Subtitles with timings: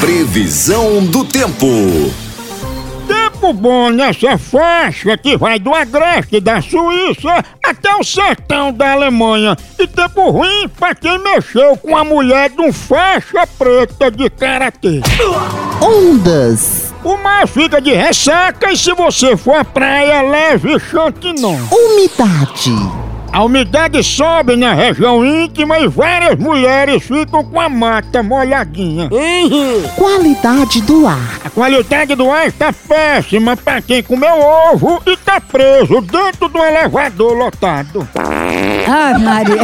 [0.00, 1.66] Previsão do tempo.
[3.06, 9.54] Tempo bom nessa faixa que vai do agreste da Suíça até o sertão da Alemanha.
[9.78, 15.02] E tempo ruim pra quem mexeu com a mulher de um faixa preta de karatê.
[15.82, 16.94] Ondas.
[17.04, 21.58] O mar fica de ressaca e se você for à praia, leve chantinon.
[21.70, 23.09] Umidade.
[23.32, 29.08] A umidade sobe na região íntima e várias mulheres ficam com a mata molhadinha.
[29.96, 31.40] Qualidade do ar.
[31.44, 34.34] A qualidade do ar está péssima para quem comeu
[34.72, 38.08] ovo e tá preso dentro do elevador lotado.
[38.16, 39.62] Ai, Maria.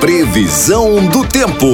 [0.00, 1.66] Previsão do tempo.